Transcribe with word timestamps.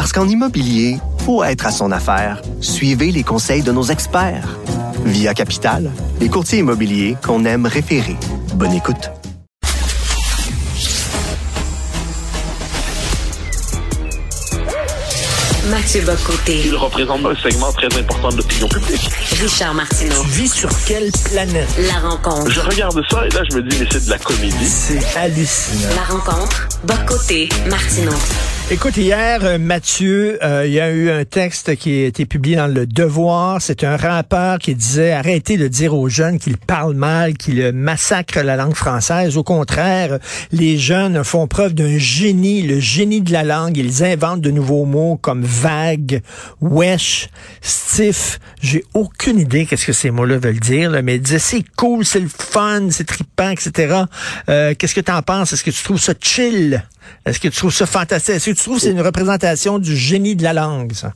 Parce 0.00 0.14
qu'en 0.14 0.26
immobilier, 0.26 0.96
faut 1.26 1.44
être 1.44 1.66
à 1.66 1.70
son 1.70 1.92
affaire. 1.92 2.40
Suivez 2.62 3.12
les 3.12 3.22
conseils 3.22 3.60
de 3.60 3.70
nos 3.70 3.82
experts. 3.82 4.48
Via 5.04 5.34
Capital, 5.34 5.90
les 6.20 6.30
courtiers 6.30 6.60
immobiliers 6.60 7.18
qu'on 7.22 7.44
aime 7.44 7.66
référer. 7.66 8.16
Bonne 8.54 8.72
écoute. 8.72 9.10
Mathieu 15.68 16.00
Bocoté. 16.00 16.62
Il 16.64 16.76
représente 16.76 17.26
un 17.26 17.34
segment 17.36 17.70
très 17.72 17.94
important 17.98 18.30
de 18.30 18.38
l'opinion 18.38 18.68
publique. 18.68 19.10
Richard 19.38 19.74
Martineau. 19.74 20.22
Tu 20.22 20.28
vis 20.30 20.48
sur 20.48 20.70
quelle 20.86 21.10
planète? 21.30 21.68
La 21.76 22.08
rencontre. 22.08 22.50
Je 22.50 22.60
regarde 22.60 23.02
ça 23.10 23.26
et 23.26 23.28
là, 23.34 23.42
je 23.50 23.56
me 23.56 23.62
dis, 23.64 23.76
mais 23.78 23.86
c'est 23.92 24.06
de 24.06 24.10
la 24.10 24.18
comédie. 24.18 24.66
C'est 24.66 25.18
hallucinant. 25.18 25.94
La 25.94 26.14
rencontre. 26.14 26.68
Bocoté. 26.84 27.50
Martineau. 27.68 28.16
Écoute, 28.72 28.96
hier, 28.98 29.40
euh, 29.42 29.58
Mathieu, 29.58 30.38
euh, 30.44 30.64
il 30.64 30.72
y 30.72 30.78
a 30.78 30.92
eu 30.92 31.10
un 31.10 31.24
texte 31.24 31.74
qui 31.74 32.04
a 32.04 32.06
été 32.06 32.24
publié 32.24 32.54
dans 32.54 32.68
Le 32.68 32.86
Devoir. 32.86 33.60
C'est 33.60 33.82
un 33.82 33.96
rappeur 33.96 34.60
qui 34.60 34.76
disait 34.76 35.10
arrêtez 35.10 35.56
de 35.56 35.66
dire 35.66 35.92
aux 35.92 36.08
jeunes 36.08 36.38
qu'ils 36.38 36.56
parlent 36.56 36.94
mal, 36.94 37.36
qu'ils 37.36 37.72
massacrent 37.72 38.44
la 38.44 38.54
langue 38.54 38.76
française. 38.76 39.36
Au 39.36 39.42
contraire, 39.42 40.20
les 40.52 40.78
jeunes 40.78 41.24
font 41.24 41.48
preuve 41.48 41.74
d'un 41.74 41.98
génie, 41.98 42.62
le 42.62 42.78
génie 42.78 43.22
de 43.22 43.32
la 43.32 43.42
langue. 43.42 43.76
Ils 43.76 44.04
inventent 44.04 44.40
de 44.40 44.52
nouveaux 44.52 44.84
mots 44.84 45.18
comme 45.20 45.42
vague, 45.42 46.22
wesh, 46.60 47.28
stiff. 47.60 48.38
J'ai 48.62 48.84
aucune 48.94 49.40
idée 49.40 49.66
qu'est-ce 49.66 49.86
que 49.86 49.92
ces 49.92 50.12
mots-là 50.12 50.38
veulent 50.38 50.60
dire, 50.60 50.90
là, 50.92 51.02
mais 51.02 51.16
il 51.16 51.22
disait 51.22 51.40
c'est 51.40 51.64
cool, 51.76 52.04
c'est 52.04 52.20
le 52.20 52.28
fun, 52.28 52.86
c'est 52.90 53.06
trippant, 53.06 53.50
etc. 53.50 54.04
Euh, 54.48 54.74
qu'est-ce 54.78 54.94
que 54.94 55.00
tu 55.00 55.10
en 55.10 55.22
penses? 55.22 55.54
Est-ce 55.54 55.64
que 55.64 55.72
tu 55.72 55.82
trouves 55.82 56.00
ça 56.00 56.14
chill? 56.20 56.84
Est-ce 57.26 57.40
que 57.40 57.48
tu 57.48 57.56
trouves 57.56 57.74
ça 57.74 57.86
fantastique? 57.86 58.59
Tu 58.60 58.64
trouves 58.64 58.76
que 58.76 58.82
c'est 58.82 58.90
une 58.90 59.00
représentation 59.00 59.78
du 59.78 59.96
génie 59.96 60.36
de 60.36 60.42
la 60.42 60.52
langue, 60.52 60.92
ça? 60.92 61.14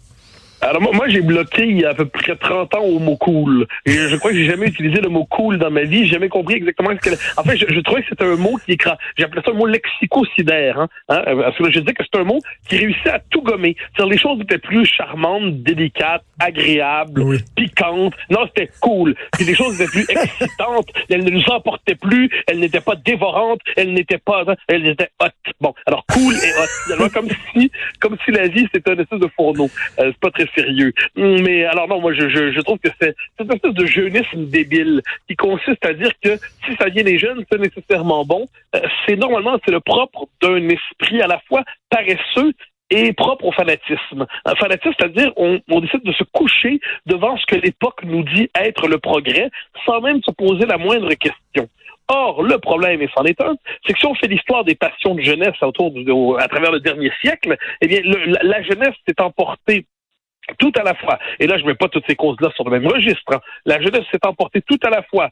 Alors 0.62 0.81
moi, 0.95 1.09
j'ai 1.09 1.20
bloqué 1.20 1.67
il 1.67 1.78
y 1.83 1.84
a 1.84 1.91
à 1.91 1.95
peu 1.95 2.06
près 2.06 2.34
30 2.36 2.75
ans 2.77 2.81
au 2.84 2.98
mot 2.98 3.19
cool. 3.19 3.67
Et 3.84 3.92
je 3.92 4.17
crois 4.17 4.31
que 4.31 4.36
j'ai 4.39 4.47
jamais 4.47 4.69
utilisé 4.69 4.98
le 5.03 5.11
mot 5.11 5.27
cool 5.27 5.59
dans 5.59 5.70
ma 5.70 5.83
vie. 5.83 6.06
J'ai 6.06 6.14
jamais 6.14 6.31
compris 6.31 6.55
exactement 6.55 6.89
ce 6.92 7.11
que... 7.11 7.14
En 7.39 7.42
fait, 7.45 7.59
je, 7.59 7.67
je 7.69 7.81
trouvais 7.81 8.01
que 8.01 8.09
c'était 8.09 8.25
un 8.25 8.36
mot 8.36 8.56
qui 8.64 8.73
écra... 8.73 8.97
J'appelais 9.19 9.42
ça 9.45 9.51
un 9.51 9.55
mot 9.59 9.67
lexicocidaire. 9.67 10.81
Hein? 10.81 10.89
Hein? 11.11 11.23
Parce 11.27 11.59
que 11.59 11.70
je 11.70 11.81
disais 11.81 11.92
que 11.92 12.03
c'était 12.03 12.17
un 12.20 12.25
mot 12.25 12.39
qui 12.67 12.78
réussissait 12.78 13.11
à 13.11 13.19
tout 13.28 13.42
gommer. 13.42 13.77
C'est-à-dire 13.95 14.12
les 14.14 14.19
choses 14.19 14.41
étaient 14.41 14.56
plus 14.56 14.86
charmantes, 14.86 15.62
délicates, 15.62 16.25
agréables, 16.41 17.20
Oui. 17.20 17.39
piquantes. 17.56 18.14
Non, 18.31 18.47
c'était 18.47 18.70
cool. 18.81 19.14
Puis 19.33 19.45
les 19.45 19.55
choses 19.55 19.75
étaient 19.79 19.91
plus 19.91 20.06
excitantes. 20.08 20.89
Elles 21.11 21.25
ne 21.25 21.31
nous 21.31 21.45
emportaient 21.51 21.95
plus. 21.97 22.31
Elles 22.47 22.61
n'étaient 22.61 22.81
pas 22.81 22.97
dévorantes. 22.97 23.61
Elles 23.77 23.92
n'étaient 23.92 24.17
pas... 24.17 24.45
Elles 24.69 24.86
étaient 24.86 25.11
hot. 25.20 25.27
Bon, 25.61 25.73
alors 25.87 26.05
cool 26.13 26.35
et 26.35 26.53
hot. 26.59 27.09
Comme 27.13 27.29
si, 27.53 27.71
comme 28.01 28.17
si 28.25 28.31
la 28.31 28.49
vie 28.49 28.67
c'était 28.73 28.91
un 28.91 28.99
espèce 28.99 29.21
de 29.21 29.29
fourneau. 29.37 29.71
Euh, 29.99 30.11
c'est 30.13 30.19
pas 30.19 30.31
très 30.31 30.49
sérieux. 30.55 30.93
Mais 31.17 31.65
alors 31.65 31.89
non, 31.89 32.01
moi 32.01 32.13
je, 32.13 32.29
je, 32.29 32.53
je 32.53 32.61
trouve 32.61 32.79
que 32.79 32.89
c'est 33.01 33.15
c'est 33.37 33.45
une 33.45 33.53
espèce 33.53 33.75
de 33.75 33.87
jeunisme 33.87 34.47
débile 34.47 35.01
qui 35.29 35.37
consiste 35.37 35.85
à 35.85 35.93
dire 35.93 36.11
que 36.23 36.37
si 36.67 36.75
ça 36.79 36.89
vient 36.89 37.05
des 37.05 37.19
jeunes, 37.19 37.45
c'est 37.51 37.59
nécessairement 37.59 38.25
bon. 38.25 38.48
Euh, 38.75 38.81
c'est 39.07 39.17
normalement 39.17 39.59
c'est 39.64 39.73
le 39.73 39.81
propre 39.81 40.27
d'un 40.43 40.69
esprit 40.69 41.23
à 41.23 41.27
la 41.27 41.41
fois 41.48 41.63
paresseux 41.91 42.53
et 42.91 43.13
propre 43.13 43.47
au 43.47 43.53
fanatisme. 43.53 44.27
Un 44.45 44.55
fanatisme, 44.57 44.95
c'est-à-dire 44.98 45.33
on, 45.37 45.61
on 45.70 45.81
décide 45.81 46.05
de 46.05 46.13
se 46.13 46.25
coucher 46.25 46.81
devant 47.07 47.37
ce 47.37 47.47
que 47.47 47.57
l'époque 47.57 48.01
nous 48.05 48.23
dit 48.23 48.51
être 48.55 48.89
le 48.89 48.98
progrès, 48.98 49.51
sans 49.87 50.01
même 50.01 50.23
se 50.23 50.31
poser 50.31 50.67
la 50.67 50.79
moindre 50.79 51.13
question. 51.14 51.69
Or, 52.09 52.42
le 52.42 52.59
problème, 52.59 53.01
et 53.01 53.09
c'en 53.17 53.25
est 53.25 53.41
un, 53.41 53.55
c'est 53.87 53.95
que 53.95 53.98
si 53.98 54.07
on 54.07 54.15
fait 54.15 54.27
l'histoire 54.27 54.65
des 54.65 54.75
passions 54.75 55.15
de 55.15 55.23
jeunesse 55.23 55.57
autour 55.63 55.91
du, 55.91 56.05
à 56.39 56.48
travers 56.48 56.70
le 56.70 56.81
dernier 56.81 57.11
siècle, 57.23 57.57
eh 57.81 57.89
bien, 57.89 58.01
la, 58.05 58.63
jeunesse 58.63 58.95
s'est 59.09 59.20
emportée 59.20 59.87
tout 60.59 60.73
à 60.77 60.83
la 60.83 60.95
fois, 60.95 61.19
et 61.41 61.47
là 61.47 61.57
je 61.57 61.64
mets 61.64 61.75
pas 61.75 61.89
toutes 61.89 62.05
ces 62.07 62.17
causes-là 62.17 62.51
sur 62.55 62.64
le 62.64 62.79
même 62.79 62.87
registre, 62.87 63.33
hein. 63.33 63.41
la 63.64 63.81
jeunesse 63.81 64.05
s'est 64.13 64.27
emportée 64.27 64.61
tout 64.61 64.79
à 64.85 64.91
la 64.91 65.03
fois 65.05 65.31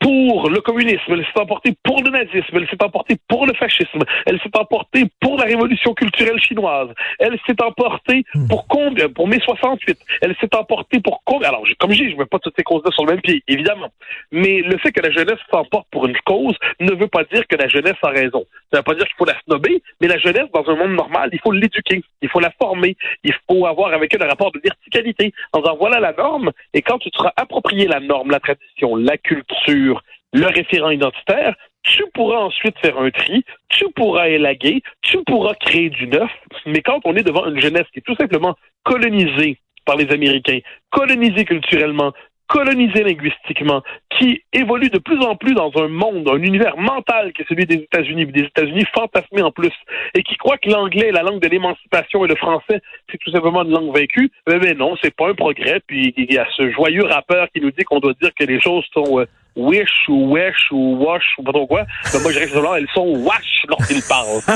pour 0.00 0.48
le 0.48 0.60
communisme, 0.60 1.12
elle 1.12 1.24
s'est 1.24 1.38
emportée 1.38 1.74
pour 1.84 2.02
le 2.02 2.10
nazisme, 2.10 2.56
elle 2.56 2.68
s'est 2.68 2.82
emportée 2.82 3.16
pour 3.28 3.46
le 3.46 3.52
fascisme, 3.54 4.00
elle 4.26 4.40
s'est 4.40 4.56
emportée 4.56 5.04
pour 5.20 5.36
la 5.36 5.44
révolution 5.44 5.92
culturelle 5.94 6.40
chinoise, 6.40 6.88
elle 7.18 7.38
s'est 7.46 7.62
emportée 7.62 8.24
pour 8.48 8.66
combien? 8.66 9.08
Pour 9.10 9.28
mai 9.28 9.38
68, 9.44 9.98
elle 10.22 10.34
s'est 10.40 10.54
emportée 10.56 11.00
pour 11.00 11.22
combien? 11.24 11.48
Alors, 11.48 11.64
comme 11.78 11.92
je 11.92 12.02
dis, 12.02 12.10
je 12.10 12.16
mets 12.16 12.24
pas 12.24 12.38
toutes 12.38 12.54
ces 12.56 12.62
causes-là 12.62 12.90
sur 12.92 13.04
le 13.04 13.12
même 13.12 13.20
pied, 13.20 13.42
évidemment, 13.46 13.90
mais 14.32 14.62
le 14.62 14.78
fait 14.78 14.90
que 14.90 15.02
la 15.02 15.10
jeunesse 15.10 15.38
s'emporte 15.50 15.86
pour 15.90 16.06
une 16.06 16.16
cause 16.24 16.56
ne 16.80 16.92
veut 16.92 17.08
pas 17.08 17.24
dire 17.24 17.46
que 17.46 17.56
la 17.56 17.68
jeunesse 17.68 17.96
a 18.02 18.08
raison. 18.08 18.44
Ça 18.72 18.78
veut 18.78 18.82
pas 18.82 18.94
dire 18.94 19.04
qu'il 19.04 19.16
faut 19.18 19.26
la 19.26 19.38
snobber, 19.44 19.82
mais 20.00 20.08
la 20.08 20.18
jeunesse, 20.18 20.48
dans 20.54 20.66
un 20.66 20.76
monde 20.76 20.92
normal, 20.92 21.28
il 21.32 21.40
faut 21.40 21.52
l'éduquer, 21.52 22.02
il 22.22 22.28
faut 22.28 22.40
la 22.40 22.52
former, 22.60 22.96
il 23.22 23.34
faut 23.48 23.66
avoir 23.66 23.92
avec 23.92 24.14
elle 24.14 24.22
un 24.22 24.28
rapport 24.28 24.52
de 24.52 24.60
verticalité, 24.64 25.34
en 25.52 25.60
disant 25.60 25.76
voilà 25.78 26.00
la 26.00 26.12
norme, 26.12 26.52
et 26.72 26.80
quand 26.80 26.98
tu 26.98 27.10
te 27.10 27.18
seras 27.18 27.32
approprié 27.36 27.86
la 27.86 28.00
norme, 28.00 28.30
la 28.30 28.40
tradition, 28.40 28.96
la 28.96 29.18
culture, 29.18 29.89
le 30.32 30.46
référent 30.46 30.90
identitaire, 30.90 31.54
tu 31.82 32.04
pourras 32.14 32.38
ensuite 32.38 32.78
faire 32.78 32.98
un 32.98 33.10
tri, 33.10 33.44
tu 33.68 33.86
pourras 33.94 34.28
élaguer, 34.28 34.82
tu 35.02 35.18
pourras 35.24 35.54
créer 35.54 35.90
du 35.90 36.06
neuf, 36.06 36.30
mais 36.66 36.82
quand 36.82 37.00
on 37.04 37.16
est 37.16 37.22
devant 37.22 37.46
une 37.46 37.60
jeunesse 37.60 37.86
qui 37.92 38.00
est 38.00 38.06
tout 38.06 38.16
simplement 38.16 38.56
colonisée 38.84 39.58
par 39.84 39.96
les 39.96 40.10
Américains, 40.12 40.58
colonisée 40.90 41.44
culturellement, 41.44 42.12
colonisée 42.50 43.04
linguistiquement, 43.04 43.82
qui 44.18 44.42
évolue 44.52 44.90
de 44.90 44.98
plus 44.98 45.20
en 45.20 45.36
plus 45.36 45.54
dans 45.54 45.70
un 45.76 45.88
monde, 45.88 46.28
un 46.28 46.42
univers 46.42 46.76
mental 46.76 47.32
qui 47.32 47.42
est 47.42 47.48
celui 47.48 47.64
des 47.64 47.76
États-Unis, 47.76 48.26
des 48.26 48.42
États-Unis 48.42 48.84
fantasmés 48.92 49.42
en 49.42 49.52
plus, 49.52 49.72
et 50.14 50.22
qui 50.22 50.36
croit 50.36 50.58
que 50.58 50.68
l'anglais 50.68 51.08
est 51.08 51.12
la 51.12 51.22
langue 51.22 51.40
de 51.40 51.48
l'émancipation 51.48 52.24
et 52.24 52.28
le 52.28 52.34
français, 52.34 52.82
c'est 53.10 53.18
tout 53.18 53.30
simplement 53.30 53.62
une 53.62 53.70
langue 53.70 53.96
vaincue, 53.96 54.30
mais, 54.48 54.58
mais 54.58 54.74
non, 54.74 54.96
c'est 55.00 55.14
pas 55.14 55.28
un 55.28 55.34
progrès. 55.34 55.80
Puis 55.86 56.12
il 56.16 56.32
y 56.32 56.38
a 56.38 56.46
ce 56.56 56.70
joyeux 56.72 57.04
rappeur 57.04 57.48
qui 57.54 57.60
nous 57.60 57.70
dit 57.70 57.84
qu'on 57.84 58.00
doit 58.00 58.14
dire 58.20 58.34
que 58.34 58.44
les 58.44 58.60
choses 58.60 58.84
sont 58.92 59.20
euh, 59.20 59.26
wish 59.56 60.08
ou 60.08 60.32
wesh 60.32 60.70
ou 60.70 60.96
wash 61.04 61.24
ou 61.38 61.42
pas 61.42 61.52
trop 61.52 61.66
quoi. 61.66 61.86
Ben, 62.12 62.20
moi, 62.20 62.32
je 62.32 62.38
que 62.38 62.46
simplement, 62.46 62.76
elles 62.76 62.86
sont 62.94 63.06
wash 63.18 63.64
lorsqu'ils 63.68 64.02
parlent. 64.02 64.40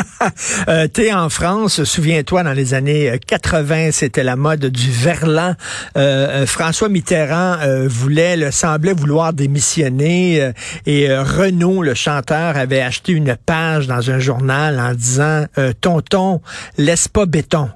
Euh, 0.69 0.87
T'es 0.89 1.13
en 1.13 1.29
France, 1.29 1.85
souviens-toi, 1.85 2.43
dans 2.43 2.53
les 2.53 2.75
années 2.75 3.11
euh, 3.11 3.19
80, 3.27 3.91
c'était 3.93 4.23
la 4.23 4.37
mode 4.37 4.67
du 4.67 4.91
verlan. 4.91 5.55
Euh, 5.97 6.43
euh, 6.43 6.47
François 6.47 6.89
Mitterrand 6.89 7.59
euh, 7.61 7.87
voulait, 7.89 8.37
le 8.37 8.51
semblait 8.51 8.95
vouloir 8.95 9.33
démissionner 9.33 10.41
euh, 10.41 10.53
et 10.87 11.11
euh, 11.11 11.23
Renaud, 11.23 11.83
le 11.83 11.95
chanteur, 11.95 12.57
avait 12.57 12.81
acheté 12.81 13.13
une 13.13 13.37
page 13.47 13.87
dans 13.87 14.11
un 14.11 14.19
journal 14.19 14.81
en 14.81 14.95
disant 14.95 15.45
euh, 15.59 15.73
Tonton, 15.81 16.41
laisse 16.79 17.09
pas 17.09 17.27
béton. 17.27 17.69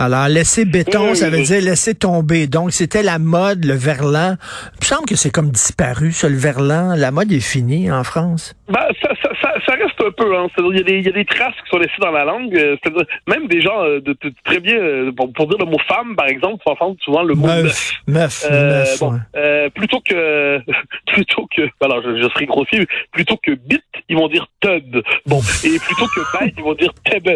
Alors, 0.00 0.28
laisser 0.28 0.64
béton, 0.64 1.10
Oui, 1.10 1.16
ça 1.16 1.28
veut 1.28 1.38
oui. 1.38 1.42
dire 1.42 1.60
laisser 1.60 1.92
tomber. 1.92 2.46
Donc, 2.46 2.72
c'était 2.72 3.02
la 3.02 3.18
mode, 3.18 3.64
le 3.64 3.74
verlan. 3.74 4.36
Il 4.74 4.80
me 4.82 4.84
semble 4.86 5.06
que 5.06 5.16
c'est 5.16 5.30
comme 5.30 5.50
disparu, 5.50 6.12
ça, 6.12 6.28
le 6.28 6.36
verlan. 6.36 6.94
La 6.94 7.10
mode 7.10 7.32
est 7.32 7.40
finie 7.40 7.90
en 7.90 8.04
France. 8.04 8.54
Ben, 8.68 8.78
ça, 9.02 9.08
ça, 9.20 9.27
ça, 9.42 9.54
ça 9.66 9.72
reste 9.74 10.00
un 10.04 10.10
peu, 10.10 10.36
hein. 10.36 10.46
Il 10.58 10.76
y, 10.76 10.80
a 10.80 10.82
des, 10.82 10.98
il 10.98 11.04
y 11.06 11.08
a 11.08 11.12
des 11.12 11.24
traces 11.24 11.54
qui 11.64 11.68
sont 11.70 11.78
laissées 11.78 12.00
dans 12.00 12.10
la 12.10 12.24
langue. 12.24 12.54
euh, 12.56 12.76
C'est-à-dire, 12.82 13.04
même 13.26 13.46
des 13.48 13.60
gens 13.60 13.82
euh, 13.84 14.00
de, 14.00 14.16
de- 14.20 14.32
très 14.44 14.60
bien, 14.60 14.76
euh, 14.76 15.12
pour, 15.12 15.32
pour 15.32 15.46
dire 15.46 15.58
le 15.58 15.64
mot 15.66 15.78
femme, 15.86 16.16
par 16.16 16.26
exemple, 16.28 16.56
tu 16.58 16.64
vas 16.66 16.72
entendre 16.72 16.96
souvent 17.00 17.22
le 17.22 17.34
mot 17.34 17.46
meuf. 17.46 17.92
Meuf, 18.06 18.44
Euh, 18.50 18.80
meuf, 18.80 18.98
bon, 19.00 19.12
ouais. 19.34 19.70
plutôt 19.70 20.00
que 20.00 20.60
plutôt 21.06 21.46
que 21.54 21.62
alors 21.80 22.02
je, 22.02 22.16
je 22.22 22.28
serai 22.30 22.46
grossier 22.46 22.86
plutôt 23.12 23.36
que 23.36 23.52
bit 23.52 23.82
ils 24.08 24.16
vont 24.16 24.28
dire 24.28 24.46
tub 24.60 25.02
bon 25.26 25.40
et 25.64 25.78
plutôt 25.78 26.06
que 26.14 26.20
byte 26.38 26.54
ils 26.56 26.62
vont 26.64 26.74
dire 26.74 26.92
teb 27.04 27.28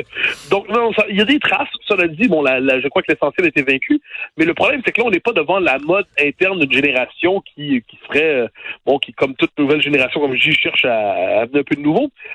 donc 0.51 0.69
non 0.69 0.93
ça- 0.95 1.05
il 1.09 1.17
y 1.17 1.21
a 1.21 1.25
des 1.25 1.39
traces 1.39 1.69
cela 1.87 2.07
dit 2.09 2.29
bon 2.29 2.43
la, 2.43 2.61
la- 2.61 2.81
je 2.81 2.89
crois 2.89 3.03
que 3.03 3.13
l'essentiel 3.13 3.47
a 3.47 3.49
été 3.49 3.63
vaincu 3.63 4.01
mais 4.37 4.45
le 4.45 4.55
problème 4.55 4.81
c'est 4.85 4.93
que 4.93 5.01
là 5.01 5.07
on 5.07 5.11
n'est 5.11 5.21
pas 5.21 5.33
devant 5.33 5.59
la 5.59 5.79
mode 5.79 6.07
interne 6.21 6.59
d'une 6.61 6.73
génération 6.73 7.43
qui 7.55 7.83
qui 7.89 7.99
serait 8.07 8.47
bon 8.87 8.99
qui 8.99 9.13
comme 9.13 9.35
toute 9.35 9.57
nouvelle 9.59 9.83
génération 9.83 10.21
comme 10.21 10.35
je 10.37 10.51
dis 10.51 10.57
cherche 10.57 10.85
à, 10.85 10.95
à 10.95 11.41
amener 11.43 11.61
un 11.61 11.65
peu 11.65 11.75
de 11.77 11.81
nouveau 11.83 11.92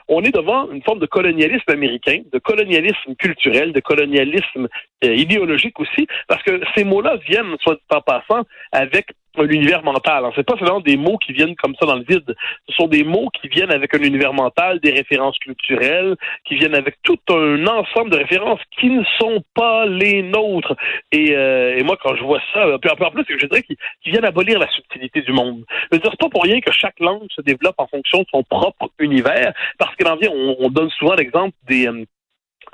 on 0.07 0.23
est 0.23 0.33
devant 0.33 0.69
une 0.71 0.83
forme 0.83 0.99
de 0.99 1.05
colonialisme 1.05 1.69
américain 1.69 2.21
de 2.31 2.39
colonialisme 2.39 3.15
culturel 3.17 3.73
de 3.73 3.79
colonialisme 3.79 4.67
euh, 5.03 5.13
idéologique 5.13 5.79
aussi 5.79 6.07
parce 6.27 6.43
que 6.43 6.61
ces 6.75 6.83
mots-là 6.83 7.17
viennent 7.27 7.55
soit 7.61 7.79
en 7.89 8.01
passant 8.01 8.43
avec 8.71 9.07
un 9.39 9.47
univers 9.47 9.83
mental. 9.83 10.23
Ce 10.29 10.35
c'est 10.37 10.43
pas 10.43 10.57
seulement 10.57 10.79
des 10.79 10.97
mots 10.97 11.17
qui 11.17 11.33
viennent 11.33 11.55
comme 11.55 11.75
ça 11.79 11.85
dans 11.85 11.95
le 11.95 12.03
vide. 12.07 12.35
Ce 12.69 12.75
sont 12.75 12.87
des 12.87 13.03
mots 13.03 13.29
qui 13.29 13.47
viennent 13.47 13.71
avec 13.71 13.93
un 13.95 13.99
univers 13.99 14.33
mental, 14.33 14.79
des 14.79 14.91
références 14.91 15.37
culturelles, 15.39 16.15
qui 16.45 16.55
viennent 16.55 16.75
avec 16.75 16.95
tout 17.03 17.19
un 17.29 17.65
ensemble 17.67 18.11
de 18.11 18.17
références 18.17 18.59
qui 18.79 18.89
ne 18.89 19.03
sont 19.19 19.43
pas 19.53 19.85
les 19.85 20.21
nôtres. 20.23 20.75
Et, 21.11 21.35
euh, 21.35 21.77
et 21.77 21.83
moi, 21.83 21.97
quand 22.01 22.15
je 22.15 22.23
vois 22.23 22.41
ça, 22.53 22.65
puis 22.81 22.89
en 22.91 23.11
plus, 23.11 23.25
je 23.29 23.45
dirais 23.45 23.63
qu'ils 23.63 24.11
viennent 24.11 24.25
abolir 24.25 24.59
la 24.59 24.67
subtilité 24.69 25.21
du 25.21 25.31
monde. 25.31 25.63
Je 25.69 25.97
veux 25.97 26.01
dire, 26.01 26.11
c'est 26.11 26.19
pas 26.19 26.29
pour 26.29 26.43
rien 26.43 26.59
que 26.59 26.71
chaque 26.71 26.99
langue 26.99 27.27
se 27.35 27.41
développe 27.41 27.75
en 27.77 27.87
fonction 27.87 28.19
de 28.19 28.25
son 28.31 28.43
propre 28.43 28.89
univers, 28.99 29.53
parce 29.77 29.95
que 29.95 30.03
vient, 30.19 30.31
on, 30.31 30.55
on 30.59 30.69
donne 30.69 30.89
souvent 30.91 31.15
l'exemple 31.15 31.55
des 31.67 31.87
euh, 31.87 32.05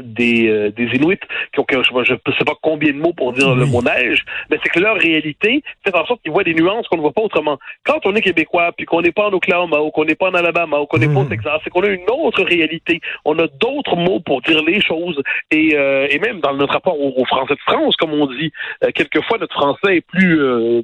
des, 0.02 0.48
euh, 0.48 0.72
des 0.72 0.86
Inuits 0.96 1.20
qui 1.54 1.60
ont, 1.60 1.66
je 1.70 2.14
ne 2.14 2.34
sais 2.38 2.46
pas 2.46 2.54
combien 2.62 2.92
de 2.92 2.98
mots 2.98 3.14
pour 3.14 3.34
dire 3.34 3.56
le 3.56 3.66
mot 3.66 3.82
neige, 3.82 4.26
mais 4.50 4.58
c'est 4.64 4.70
que 4.70 4.80
leur 4.80 4.96
réalité 4.96 5.64
fait 5.86 5.96
en 5.96 6.06
sorte 6.06 6.22
qu'ils 6.22 6.32
voient 6.32 6.44
des 6.44 6.54
nuances 6.54 6.88
qu'on 6.88 6.98
ne 6.98 7.02
voit 7.02 7.12
pas 7.12 7.22
autrement. 7.22 7.60
Quand 7.84 8.00
on 8.06 8.16
est 8.16 8.22
québécois, 8.22 8.72
puis 8.76 8.86
qu'on 8.86 9.02
n'est 9.02 9.12
pas 9.12 9.28
en 9.28 9.34
Oklahoma, 9.34 9.80
ou 9.80 9.92
qu'on 9.92 10.06
n'est 10.06 10.16
pas 10.16 10.30
en 10.30 10.34
Alabama, 10.34 10.80
ou 10.80 10.86
qu'on 10.86 10.98
n'est 10.98 11.08
pas 11.08 11.20
au 11.20 11.24
hmm. 11.24 11.30
Texas, 11.30 11.62
c'est 11.64 11.70
qu'on 11.70 11.84
a 11.84 11.90
une 11.90 12.10
autre 12.10 12.44
réalité. 12.44 13.02
On 13.26 13.38
a 13.40 13.48
d'autres 13.48 13.96
mots 13.96 14.20
pour 14.20 14.42
dire 14.42 14.62
les 14.64 14.82
choses. 14.82 15.22
Et, 15.52 15.76
euh, 15.76 16.08
et 16.10 16.20
même 16.20 16.40
dans 16.40 16.54
notre 16.54 16.74
rapport 16.74 17.00
aux, 17.00 17.24
Français 17.26 17.54
de 17.56 17.60
France, 17.62 17.96
comme 17.96 18.12
on 18.14 18.28
dit, 18.28 18.52
euh, 18.84 18.92
quelquefois 18.94 19.38
notre 19.38 19.54
français 19.54 19.98
est 19.98 20.02
plus 20.02 20.42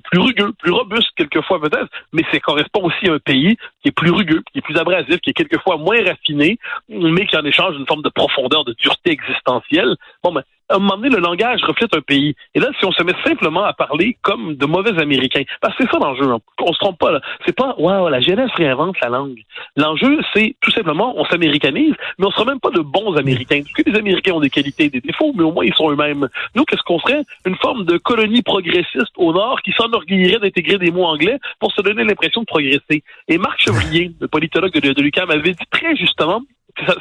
plus 0.09 0.19
rugueux, 0.19 0.53
plus 0.57 0.71
robuste, 0.71 1.09
quelquefois 1.15 1.59
peut-être, 1.59 1.89
mais 2.13 2.23
ça 2.31 2.39
correspond 2.39 2.83
aussi 2.83 3.09
à 3.09 3.13
un 3.13 3.19
pays 3.19 3.57
qui 3.81 3.89
est 3.89 3.91
plus 3.91 4.11
rugueux, 4.11 4.41
qui 4.51 4.59
est 4.59 4.61
plus 4.61 4.77
abrasif, 4.77 5.17
qui 5.17 5.31
est 5.31 5.33
quelquefois 5.33 5.77
moins 5.77 5.97
raffiné, 6.03 6.57
mais 6.87 7.25
qui 7.25 7.35
en 7.37 7.43
échange 7.43 7.75
une 7.77 7.85
forme 7.85 8.01
de 8.01 8.09
profondeur, 8.09 8.63
de 8.63 8.73
dureté 8.73 8.98
existentielle. 9.05 9.95
Bon, 10.23 10.31
ben, 10.31 10.43
à 10.69 10.75
un 10.75 10.79
moment 10.79 10.97
donné, 10.97 11.09
le 11.09 11.21
langage 11.21 11.61
reflète 11.63 11.95
un 11.95 12.01
pays. 12.01 12.35
Et 12.53 12.59
là, 12.59 12.69
si 12.79 12.85
on 12.85 12.91
se 12.91 13.01
met 13.03 13.13
simplement 13.25 13.63
à 13.63 13.73
parler 13.73 14.17
comme 14.21 14.55
de 14.55 14.65
mauvais 14.65 14.97
Américains, 15.01 15.43
parce 15.61 15.75
que 15.75 15.83
c'est 15.83 15.91
ça 15.91 15.97
l'enjeu, 15.99 16.25
hein. 16.31 16.39
on 16.61 16.73
se 16.73 16.79
trompe 16.79 16.99
pas, 16.99 17.11
là. 17.11 17.21
C'est 17.45 17.55
pas, 17.55 17.75
waouh, 17.77 18.07
la 18.07 18.21
jeunesse 18.21 18.51
réinvente 18.55 18.95
la 19.01 19.09
langue. 19.09 19.41
L'enjeu, 19.75 20.19
c'est 20.33 20.55
tout 20.61 20.71
simplement, 20.71 21.13
on 21.17 21.25
s'américanise, 21.25 21.95
mais 22.17 22.27
on 22.27 22.31
sera 22.31 22.45
même 22.45 22.59
pas 22.59 22.69
de 22.69 22.81
bons 22.81 23.15
Américains. 23.15 23.61
Parce 23.63 23.73
que 23.73 23.89
les 23.89 23.97
Américains 23.97 24.33
ont 24.33 24.39
des 24.39 24.49
qualités 24.49 24.85
et 24.85 24.89
des 24.89 25.01
défauts, 25.01 25.33
mais 25.35 25.43
au 25.43 25.51
moins, 25.51 25.65
ils 25.65 25.73
sont 25.73 25.89
eux-mêmes. 25.91 26.29
Nous, 26.55 26.63
qu'est-ce 26.65 26.83
qu'on 26.83 26.99
serait? 26.99 27.23
Une 27.45 27.55
forme 27.57 27.85
de 27.85 27.97
colonie 27.97 28.43
progressiste 28.43 29.13
au 29.17 29.33
Nord 29.33 29.61
qui 29.63 29.71
s'enorgueillerait 29.71 30.39
d'intégrer 30.39 30.77
des 30.77 30.91
mots 30.91 31.05
anglais 31.05 31.39
pour 31.59 31.71
se 31.71 31.81
donner 31.81 32.03
l'impression 32.03 32.41
de 32.41 32.45
progresser. 32.45 33.03
Et 33.27 33.37
Marc 33.39 33.59
Chevrier, 33.59 34.11
le 34.19 34.27
politologue 34.27 34.73
de, 34.73 34.93
de 34.93 35.01
l'UQAM, 35.01 35.31
avait 35.31 35.53
dit 35.53 35.65
très 35.71 35.95
justement, 35.95 36.43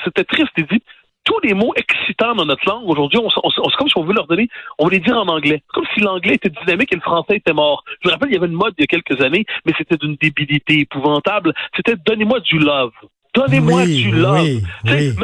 c'était 0.05 0.25
triste, 0.25 0.51
il 0.57 0.67
dit, 0.67 0.83
tous 1.29 1.41
les 1.47 1.53
mots 1.53 1.75
excitants 1.77 2.35
dans 2.35 2.47
notre 2.47 2.67
langue, 2.67 2.89
aujourd'hui, 2.89 3.21
on, 3.23 3.29
c'est 3.29 3.77
comme 3.77 3.89
si 3.89 3.99
on 3.99 4.05
veut 4.05 4.15
leur 4.15 4.27
donner, 4.27 4.49
on 4.79 4.87
veut 4.87 4.93
les 4.93 4.99
dire 4.99 5.19
en 5.19 5.29
anglais. 5.29 5.63
Comme 5.75 5.85
si 5.93 6.01
l'anglais 6.01 6.35
était 6.35 6.49
dynamique 6.49 6.91
et 6.93 6.97
le 6.97 7.03
français 7.03 7.37
était 7.37 7.53
mort. 7.53 7.85
Je 8.03 8.09
me 8.09 8.13
rappelle, 8.13 8.31
il 8.31 8.35
y 8.35 8.39
avait 8.39 8.47
une 8.47 8.55
mode 8.55 8.73
il 8.79 8.83
y 8.83 8.85
a 8.85 8.87
quelques 8.87 9.21
années, 9.21 9.45
mais 9.67 9.73
c'était 9.77 9.99
d'une 9.99 10.17
débilité 10.17 10.81
épouvantable. 10.81 11.53
C'était 11.77 11.97
donnez-moi 11.97 12.41
du 12.41 12.59
love. 12.59 12.93
Donnez-moi 13.35 13.85
du 13.85 14.11
love. 14.11 14.63
Même, 14.85 15.15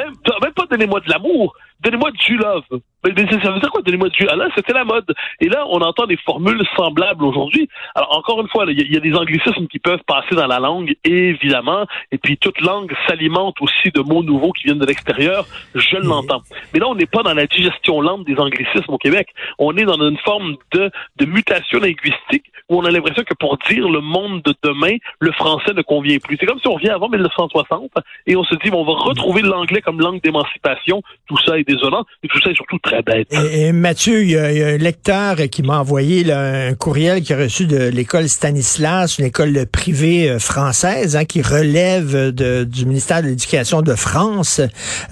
même 0.43 0.53
pas 0.55 0.67
donnez-moi 0.71 1.01
de 1.01 1.11
l'amour. 1.11 1.55
Donnez-moi 1.81 2.11
du 2.12 2.37
love. 2.37 2.65
Mais, 3.05 3.12
ça 3.43 3.50
veut 3.50 3.61
dire 3.61 3.71
quoi, 3.71 3.82
donnez-moi 3.82 4.09
du 4.09 4.26
Ah 4.31 4.37
là, 4.37 4.49
c'était 4.55 4.73
la 4.73 4.85
mode. 4.85 5.12
Et 5.41 5.49
là, 5.49 5.67
on 5.69 5.81
entend 5.82 6.06
des 6.06 6.17
formules 6.17 6.65
semblables 6.75 7.25
aujourd'hui. 7.25 7.69
Alors, 7.94 8.17
encore 8.17 8.41
une 8.41 8.49
fois, 8.49 8.65
il 8.69 8.93
y, 8.93 8.97
a 8.97 9.00
des 9.00 9.15
anglicismes 9.15 9.67
qui 9.67 9.79
peuvent 9.79 10.03
passer 10.06 10.35
dans 10.35 10.47
la 10.47 10.59
langue, 10.59 10.94
évidemment. 11.05 11.85
Et 12.12 12.19
puis, 12.19 12.38
toute 12.38 12.61
langue 12.62 12.94
s'alimente 13.06 13.56
aussi 13.61 13.91
de 13.94 14.00
mots 14.00 14.23
nouveaux 14.23 14.53
qui 14.53 14.65
viennent 14.65 14.79
de 14.79 14.87
l'extérieur. 14.87 15.47
Je 15.75 15.97
l'entends. 15.99 16.41
Mais 16.73 16.81
là, 16.81 16.88
on 16.88 16.94
n'est 16.94 17.06
pas 17.06 17.23
dans 17.23 17.35
la 17.35 17.47
digestion 17.47 18.00
lente 18.00 18.25
des 18.25 18.37
anglicismes 18.38 18.93
au 18.93 18.99
Québec. 18.99 19.29
On 19.59 19.77
est 19.77 19.85
dans 19.85 20.00
une 20.00 20.19
forme 20.19 20.56
de, 20.73 20.91
de 21.17 21.27
mutation 21.27 21.81
linguistique 21.81 22.50
où 22.69 22.79
on 22.79 22.85
a 22.85 22.91
l'impression 22.91 23.25
que 23.25 23.35
pour 23.35 23.59
dire 23.69 23.88
le 23.88 24.00
monde 24.00 24.43
de 24.43 24.55
demain, 24.62 24.97
le 25.20 25.32
français 25.32 25.75
ne 25.75 25.82
convient 25.82 26.19
plus. 26.19 26.37
C'est 26.41 26.47
comme 26.47 26.61
si 26.61 26.69
on 26.69 26.75
revient 26.75 26.88
avant 26.88 27.09
1960 27.09 27.91
et 28.27 28.37
on 28.37 28.44
se 28.44 28.55
dit, 28.56 28.70
bon, 28.70 28.81
on 28.81 28.85
va 28.85 28.99
retrouver 29.03 29.43
l'anglais 29.43 29.82
comme 29.82 30.00
langue 30.00 30.23
d'émancipation. 30.23 31.03
Tout 31.27 31.37
ça 31.44 31.59
est 31.59 31.63
désolant 31.64 32.05
et 32.22 32.28
tout 32.28 32.40
ça 32.40 32.50
est 32.50 32.55
surtout 32.55 32.78
très 32.78 33.02
et, 33.31 33.72
Mathieu, 33.72 34.22
il 34.22 34.31
y, 34.31 34.37
a, 34.37 34.69
un 34.69 34.76
lecteur 34.76 35.37
qui 35.50 35.62
m'a 35.62 35.78
envoyé 35.78 36.31
un 36.32 36.75
courriel 36.75 37.22
qu'il 37.22 37.37
a 37.37 37.38
reçu 37.40 37.66
de 37.66 37.88
l'école 37.88 38.28
Stanislas, 38.28 39.19
une 39.19 39.26
école 39.26 39.66
privée 39.66 40.31
euh, 40.31 40.38
française 40.38 41.16
hein, 41.16 41.25
qui 41.25 41.43
relève 41.43 42.31
du 42.31 42.87
ministère 42.87 43.22
de 43.22 43.28
l'Éducation 43.28 43.82
de 43.82 43.94
France, 43.94 44.61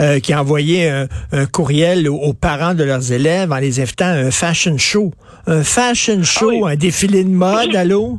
euh, 0.00 0.20
qui 0.20 0.32
a 0.32 0.40
envoyé 0.40 0.88
un, 0.88 1.46
courriel 1.46 2.08
aux, 2.08 2.32
parents 2.32 2.75
de 2.75 2.84
leurs 2.84 3.12
élèves 3.12 3.52
en 3.52 3.58
les 3.58 3.81
invitant 3.81 4.06
à 4.06 4.26
un 4.26 4.31
fashion 4.31 4.78
show. 4.78 5.12
Un 5.46 5.64
fashion 5.64 6.19
ah 6.20 6.25
show, 6.25 6.66
un 6.66 6.76
défilé 6.76 7.25
de 7.25 7.31
mode, 7.31 7.75
allô? 7.75 8.19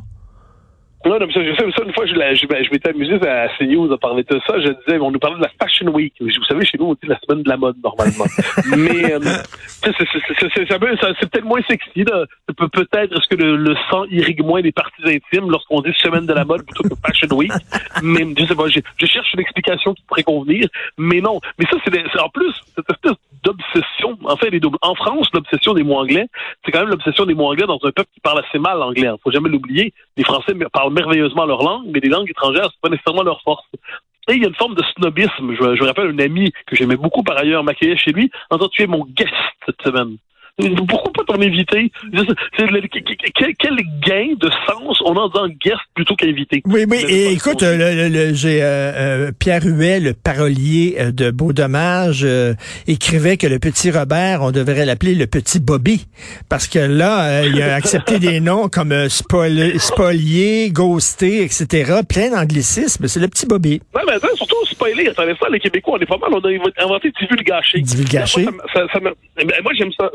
Non, 1.04 1.18
non, 1.18 1.26
ça, 1.30 1.40
ça, 1.56 1.84
une 1.84 1.92
fois, 1.92 2.06
je, 2.06 2.14
je, 2.14 2.46
ben, 2.46 2.64
je 2.64 2.70
m'étais 2.70 2.88
amusé 2.88 3.14
à 3.28 3.48
CNews 3.58 3.92
à 3.92 3.98
parler 3.98 4.22
de 4.22 4.40
ça. 4.46 4.58
Je 4.58 4.68
disais, 4.68 4.98
on 4.98 5.10
nous 5.10 5.18
parlait 5.18 5.36
de 5.36 5.42
la 5.42 5.50
Fashion 5.60 5.88
Week. 5.88 6.14
Vous 6.18 6.30
savez, 6.48 6.64
chez 6.64 6.78
nous, 6.78 6.86
on 6.86 6.94
dit 6.94 7.06
la 7.06 7.18
semaine 7.20 7.42
de 7.42 7.48
la 7.48 7.58
mode, 7.58 7.76
normalement. 7.84 8.24
Mais, 8.76 9.12
euh, 9.12 9.20
c'est 9.82 9.92
peut-être 9.92 11.44
moins 11.44 11.60
sexy. 11.68 12.04
Peut-être, 12.04 13.12
est-ce 13.12 13.28
que 13.28 13.36
le, 13.36 13.56
le, 13.56 13.76
sang 13.90 14.04
irrigue 14.10 14.42
moins 14.42 14.62
les 14.62 14.72
parties 14.72 15.02
intimes 15.04 15.50
lorsqu'on 15.50 15.82
dit 15.82 15.92
semaine 15.98 16.24
de 16.24 16.32
la 16.32 16.46
mode 16.46 16.64
plutôt 16.64 16.84
que 16.84 16.94
Fashion 17.06 17.36
Week? 17.36 17.52
Mais, 18.02 18.26
je 18.38 18.46
sais 18.46 18.54
pas, 18.54 18.68
je, 18.68 18.80
je 18.96 19.06
cherche 19.06 19.32
une 19.34 19.40
explication 19.40 19.92
qui 19.92 20.02
pourrait 20.08 20.22
convenir. 20.22 20.68
Mais 20.96 21.20
non. 21.20 21.38
Mais 21.58 21.66
ça, 21.70 21.76
c'est 21.84 22.20
en 22.20 22.30
plus, 22.30 22.54
cette 22.74 22.90
espèce 22.90 23.18
d'obsession. 23.44 24.18
En 24.24 24.36
fait, 24.36 24.50
les 24.50 24.60
doubles. 24.60 24.78
En 24.80 24.94
France, 24.94 25.28
l'obsession 25.34 25.74
des 25.74 25.82
mots 25.82 25.98
anglais, 25.98 26.26
c'est 26.64 26.72
quand 26.72 26.80
même 26.80 26.88
l'obsession 26.88 27.26
des 27.26 27.34
mots 27.34 27.50
anglais 27.50 27.66
dans 27.66 27.78
un 27.82 27.92
peuple 27.92 28.08
qui 28.14 28.20
parle 28.20 28.42
assez 28.46 28.58
mal 28.58 28.82
anglais. 28.82 29.08
Faut 29.22 29.30
jamais 29.30 29.50
l'oublier. 29.50 29.92
Les 30.16 30.24
Français 30.24 30.54
parlent 30.72 30.93
merveilleusement 30.94 31.44
leur 31.44 31.62
langue, 31.62 31.86
mais 31.92 32.00
les 32.00 32.08
langues 32.08 32.30
étrangères, 32.30 32.68
c'est 32.72 32.80
pas 32.80 32.88
nécessairement 32.88 33.22
leur 33.22 33.40
force. 33.42 33.66
Et 34.28 34.34
il 34.34 34.42
y 34.42 34.44
a 34.44 34.48
une 34.48 34.54
forme 34.54 34.74
de 34.74 34.82
snobisme. 34.96 35.54
Je, 35.54 35.76
je 35.76 35.84
rappelle 35.84 36.08
un 36.08 36.18
ami 36.18 36.50
que 36.66 36.76
j'aimais 36.76 36.96
beaucoup 36.96 37.22
par 37.22 37.36
ailleurs 37.36 37.62
m'accueillir 37.62 37.98
chez 37.98 38.12
lui 38.12 38.30
en 38.50 38.56
disant 38.56 38.68
tu 38.72 38.82
es 38.82 38.86
mon 38.86 39.04
guest 39.04 39.34
cette 39.66 39.82
semaine. 39.82 40.16
Pourquoi 40.56 41.12
pas 41.12 41.24
t'en 41.24 41.40
inviter? 41.42 41.90
Quel, 43.34 43.76
gain 44.06 44.34
de 44.38 44.48
sens 44.66 45.02
on 45.04 45.16
a 45.16 45.22
en 45.22 45.48
guest 45.48 45.80
plutôt 45.94 46.14
qu'invité? 46.14 46.62
Oui, 46.64 46.84
oui, 46.88 47.04
et 47.08 47.32
écoute, 47.32 47.62
le, 47.62 48.32
j'ai 48.34 48.62
euh, 48.62 48.66
euh, 48.66 49.32
Pierre 49.36 49.64
Huet, 49.64 49.98
le 49.98 50.14
parolier 50.14 50.94
euh, 51.00 51.10
de 51.10 51.32
Beau 51.32 51.52
Dommage, 51.52 52.24
écrivait 52.86 53.36
que 53.36 53.48
le 53.48 53.58
petit 53.58 53.90
Robert, 53.90 54.42
on 54.42 54.52
devrait 54.52 54.86
l'appeler 54.86 55.16
le 55.16 55.26
petit 55.26 55.58
Bobby. 55.58 56.06
Parce 56.48 56.68
que 56.68 56.78
là, 56.78 57.44
il 57.44 57.60
a 57.60 57.74
accepté 57.74 58.20
des 58.20 58.38
noms 58.38 58.68
comme 58.68 59.08
spolié, 59.08 60.70
ghosté, 60.70 61.42
etc. 61.42 62.02
Plein 62.08 62.30
d'anglicismes. 62.30 63.08
C'est 63.08 63.20
le 63.20 63.26
petit 63.26 63.46
Bobby. 63.46 63.80
Oui, 63.92 64.02
mais 64.06 64.12
attends, 64.14 64.36
surtout 64.36 64.64
spoiler. 64.66 65.08
Attendez 65.08 65.34
ça, 65.40 65.48
les 65.50 65.58
Québécois, 65.58 65.96
on 65.98 66.02
est 66.02 66.06
pas 66.06 66.18
mal. 66.18 66.30
On 66.32 66.38
a 66.38 66.84
inventé. 66.84 67.12
Ça, 68.72 68.86
ça, 68.92 69.00
moi, 69.00 69.72
j'aime 69.76 69.90
ça 69.98 70.10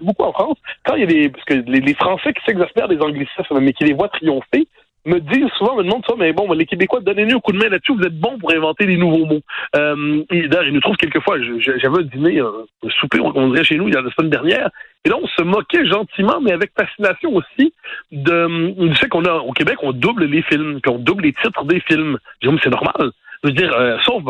beaucoup 0.00 0.24
en 0.24 0.32
France, 0.32 0.56
quand 0.84 0.94
il 0.94 1.00
y 1.00 1.04
a 1.04 1.06
des, 1.06 1.28
parce 1.28 1.44
que 1.44 1.54
les, 1.54 1.94
Français 1.94 2.32
qui 2.32 2.42
s'exaspèrent 2.44 2.88
des 2.88 3.00
anglicismes, 3.00 3.60
mais 3.60 3.72
qui 3.72 3.84
les 3.84 3.92
voient 3.92 4.08
triompher, 4.08 4.66
me 5.06 5.18
disent 5.18 5.50
souvent, 5.56 5.76
me 5.76 5.82
demandent 5.82 6.04
ça, 6.06 6.14
mais 6.18 6.32
bon, 6.32 6.52
les 6.52 6.66
Québécois, 6.66 7.00
donnez-nous 7.00 7.38
un 7.38 7.40
coup 7.40 7.52
de 7.52 7.58
main 7.58 7.70
là-dessus, 7.70 7.94
vous 7.94 8.02
êtes 8.02 8.18
bons 8.20 8.38
pour 8.38 8.52
inventer 8.52 8.84
des 8.84 8.98
nouveaux 8.98 9.24
mots. 9.24 9.40
Euh, 9.74 10.22
et 10.30 10.46
d'ailleurs, 10.46 10.66
ils 10.66 10.74
nous 10.74 10.80
trouvent 10.80 10.96
quelquefois, 10.96 11.38
j'avais 11.40 11.98
un 12.00 12.02
dîner, 12.02 12.40
un 12.40 12.90
souper, 13.00 13.18
on 13.20 13.48
dirait 13.48 13.64
chez 13.64 13.76
nous, 13.76 13.88
il 13.88 13.94
y 13.94 13.96
a 13.96 14.02
la 14.02 14.10
semaine 14.10 14.30
dernière, 14.30 14.68
et 15.04 15.08
là, 15.08 15.16
on 15.20 15.26
se 15.26 15.42
moquait 15.42 15.86
gentiment, 15.86 16.40
mais 16.42 16.52
avec 16.52 16.72
fascination 16.78 17.34
aussi, 17.34 17.72
de, 18.12 18.86
du 18.86 18.94
fait 18.96 19.08
qu'on 19.08 19.24
a, 19.24 19.36
au 19.36 19.52
Québec, 19.52 19.76
on 19.82 19.92
double 19.92 20.26
les 20.26 20.42
films, 20.42 20.80
puis 20.82 20.92
on 20.92 20.98
double 20.98 21.24
les 21.24 21.32
titres 21.32 21.64
des 21.64 21.80
films. 21.80 22.18
Je 22.42 22.50
dis, 22.50 22.56
c'est 22.62 22.70
normal. 22.70 23.10
Je 23.42 23.48
veux 23.48 23.54
dire, 23.54 23.72
euh, 23.72 23.96
sauf, 24.04 24.22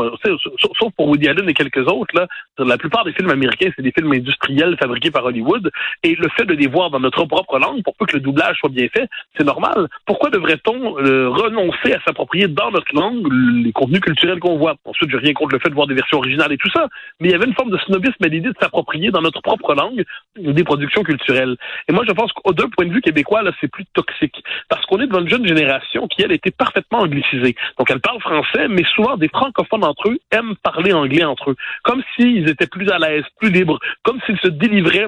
sauf, 0.79 0.93
pour 0.97 1.09
Woody 1.09 1.29
Allen 1.29 1.49
et 1.49 1.55
quelques 1.55 1.87
autres, 1.89 2.15
là, 2.15 2.27
la 2.59 2.79
plupart 2.79 3.05
des 3.05 3.13
films 3.13 3.31
américains, 3.31 3.71
c'est 3.75 3.83
des 3.83 3.93
films 3.93 4.13
industriels 4.13 4.77
fabriqués 4.79 5.11
par 5.11 5.25
Hollywood. 5.25 5.71
Et 6.05 6.15
le 6.15 6.29
fait 6.37 6.45
de 6.45 6.55
les 6.55 6.69
voir 6.69 6.91
dans 6.91 7.01
notre 7.01 7.25
propre 7.25 7.59
langue, 7.59 7.83
pour 7.83 7.97
peu 7.97 8.07
que 8.07 8.17
le 8.17 8.21
doublage 8.21 8.57
soit 8.59 8.71
bien 8.71 8.87
fait, 8.89 9.09
c'est 9.37 9.45
normal. 9.45 9.89
Pourquoi 10.07 10.31
devrait-on 10.31 10.99
euh, 10.99 11.29
renoncer 11.29 11.93
à 11.93 12.01
s'approprier 12.05 12.47
dans 12.47 12.71
notre 12.71 12.95
langue 12.95 13.27
les 13.65 13.73
contenus 13.73 14.01
culturels 14.01 14.39
qu'on 14.39 14.59
voit? 14.59 14.77
Ensuite, 14.85 15.11
je 15.11 15.17
rien 15.17 15.33
contre 15.33 15.55
le 15.55 15.61
fait 15.61 15.71
de 15.71 15.75
voir 15.75 15.89
des 15.89 15.95
versions 15.95 16.19
originales 16.19 16.53
et 16.53 16.59
tout 16.59 16.71
ça, 16.71 16.87
mais 17.21 17.29
il 17.29 17.33
y 17.33 17.35
avait 17.35 17.47
une 17.47 17.55
forme 17.55 17.71
de 17.71 17.79
snobisme 17.79 18.25
à 18.25 18.29
l'idée 18.29 18.51
de 18.51 18.57
s'approprier 18.61 19.11
dans 19.11 19.23
notre 19.23 19.43
propre 19.43 19.75
langue 19.75 20.05
des 20.37 20.65
productions 20.65 21.03
culturelles. 21.03 21.57
Et 21.89 21.93
moi, 21.93 22.05
je 22.07 22.13
pense 22.13 22.33
qu'au 22.33 22.53
deux 22.53 22.69
point 22.69 22.87
de 22.87 22.93
vue 22.93 23.01
québécois, 23.01 23.43
là, 23.43 23.51
c'est 23.61 23.71
plus 23.71 23.85
toxique. 23.93 24.43
Qu'on 24.91 25.01
est 25.01 25.07
devant 25.07 25.21
une 25.21 25.29
jeune 25.29 25.47
génération 25.47 26.09
qui, 26.09 26.23
elle, 26.23 26.33
était 26.33 26.51
parfaitement 26.51 27.01
anglicisée. 27.01 27.55
Donc, 27.79 27.91
elle 27.91 28.01
parle 28.01 28.21
français, 28.21 28.67
mais 28.69 28.83
souvent 28.97 29.17
des 29.17 29.29
francophones 29.29 29.85
entre 29.85 30.11
eux 30.11 30.19
aiment 30.33 30.57
parler 30.63 30.93
anglais 30.93 31.25
entre 31.25 31.53
eux, 31.53 31.57
comme 31.85 32.03
s'ils 32.17 32.49
étaient 32.49 32.67
plus 32.67 32.91
à 32.91 32.99
l'aise, 32.99 33.25
plus 33.39 33.51
libres, 33.51 33.79
comme 34.03 34.19
s'ils 34.27 34.39
se 34.41 34.49
délivraient 34.49 35.07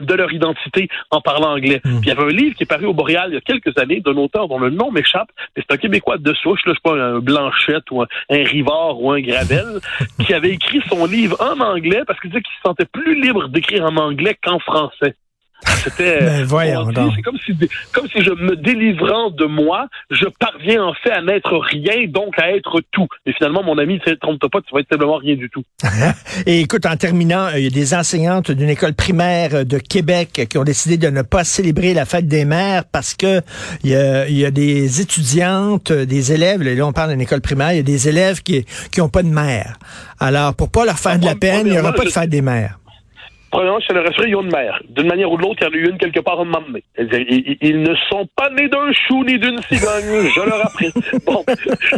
de 0.00 0.14
leur 0.14 0.32
identité 0.32 0.88
en 1.10 1.20
parlant 1.20 1.52
anglais. 1.52 1.82
Hmm. 1.84 1.98
il 2.02 2.08
y 2.08 2.10
avait 2.10 2.22
un 2.22 2.28
livre 2.28 2.56
qui 2.56 2.62
est 2.62 2.66
paru 2.66 2.86
au 2.86 2.94
Boréal 2.94 3.26
il 3.28 3.34
y 3.34 3.36
a 3.36 3.42
quelques 3.42 3.76
années 3.76 4.00
d'un 4.00 4.16
auteur 4.16 4.48
dont 4.48 4.58
le 4.58 4.70
nom 4.70 4.90
m'échappe, 4.90 5.28
mais 5.54 5.62
c'est 5.62 5.74
un 5.74 5.76
Québécois 5.76 6.16
de 6.16 6.32
souche, 6.32 6.60
là, 6.64 6.72
je 6.72 6.78
sais 6.78 6.80
pas, 6.82 6.98
un 6.98 7.18
Blanchette 7.18 7.90
ou 7.90 8.00
un, 8.00 8.06
Rivard 8.30 9.02
ou 9.02 9.12
un 9.12 9.20
Gravel, 9.20 9.80
qui 10.26 10.32
avait 10.32 10.52
écrit 10.52 10.80
son 10.88 11.04
livre 11.04 11.36
en 11.42 11.60
anglais 11.60 12.02
parce 12.06 12.18
qu'il 12.20 12.30
disait 12.30 12.40
qu'il 12.40 12.54
se 12.54 12.62
sentait 12.62 12.86
plus 12.86 13.20
libre 13.20 13.48
d'écrire 13.48 13.84
en 13.84 13.96
anglais 13.96 14.38
qu'en 14.42 14.58
français. 14.58 15.14
C'était 15.84 16.44
c'est 16.46 17.22
comme 17.22 17.38
si 17.44 17.52
comme 17.92 18.08
si 18.08 18.22
je 18.22 18.30
me 18.30 18.56
délivrant 18.56 19.30
de 19.30 19.44
moi, 19.44 19.88
je 20.10 20.26
parviens 20.38 20.84
en 20.84 20.94
fait 20.94 21.10
à 21.10 21.22
n'être 21.22 21.56
rien, 21.56 22.06
donc 22.08 22.38
à 22.38 22.50
être 22.50 22.80
tout. 22.90 23.06
Et 23.26 23.32
finalement, 23.32 23.62
mon 23.62 23.78
ami, 23.78 24.00
ne 24.06 24.14
trompe 24.14 24.40
pas, 24.50 24.60
tu 24.60 24.74
vas 24.74 24.80
être 24.80 24.88
simplement 24.90 25.16
rien 25.16 25.36
du 25.36 25.50
tout. 25.50 25.62
Et 26.46 26.60
écoute, 26.60 26.86
en 26.86 26.96
terminant, 26.96 27.46
euh, 27.46 27.58
il 27.58 27.64
y 27.64 27.66
a 27.66 27.70
des 27.70 27.94
enseignantes 27.94 28.50
d'une 28.50 28.68
école 28.68 28.94
primaire 28.94 29.54
euh, 29.54 29.64
de 29.64 29.78
Québec 29.78 30.46
qui 30.48 30.58
ont 30.58 30.64
décidé 30.64 30.96
de 30.96 31.08
ne 31.08 31.22
pas 31.22 31.44
célébrer 31.44 31.94
la 31.94 32.04
fête 32.04 32.26
des 32.26 32.44
mères 32.44 32.84
parce 32.90 33.14
que 33.14 33.40
il 33.84 33.90
y 33.90 33.96
a, 33.96 34.28
il 34.28 34.36
y 34.36 34.44
a 34.44 34.50
des 34.50 35.00
étudiantes, 35.00 35.90
euh, 35.90 36.04
des 36.04 36.32
élèves, 36.32 36.62
là 36.62 36.86
on 36.86 36.92
parle 36.92 37.10
d'une 37.10 37.20
école 37.20 37.40
primaire, 37.40 37.72
il 37.72 37.76
y 37.76 37.80
a 37.80 37.84
des 37.84 38.08
élèves 38.08 38.42
qui 38.42 38.64
qui 38.90 39.00
ont 39.00 39.08
pas 39.08 39.22
de 39.22 39.28
mère. 39.28 39.78
Alors, 40.18 40.54
pour 40.54 40.70
pas 40.70 40.84
leur 40.84 40.98
faire 40.98 41.18
de 41.18 41.24
la 41.24 41.34
peine, 41.34 41.66
il 41.66 41.72
n'y 41.72 41.78
aura 41.78 41.92
pas 41.92 42.04
de 42.04 42.10
fête 42.10 42.30
des 42.30 42.42
mères. 42.42 42.78
Premièrement, 43.52 43.80
je 43.80 43.86
te 43.86 43.92
le 43.92 44.00
rassurer, 44.00 44.30
ils 44.30 44.36
ont 44.36 44.42
une 44.42 44.50
mère. 44.50 44.80
D'une 44.88 45.06
manière 45.06 45.30
ou 45.30 45.36
de 45.36 45.42
l'autre, 45.42 45.58
il 45.60 45.64
y 45.64 45.66
en 45.66 45.72
a 45.72 45.76
eu 45.76 45.90
une 45.90 45.98
quelque 45.98 46.20
part 46.20 46.38
à 46.38 46.42
un 46.42 46.44
moment 46.46 46.62
donné. 46.66 46.82
Ils, 47.60 47.82
ne 47.82 47.94
sont 48.08 48.26
pas 48.34 48.48
nés 48.48 48.68
d'un 48.68 48.90
chou 48.92 49.22
ni 49.24 49.38
d'une 49.38 49.60
cigogne, 49.64 50.30
je 50.34 50.40
leur 50.40 50.66
apprends. 50.66 50.82
Bon, 51.26 51.44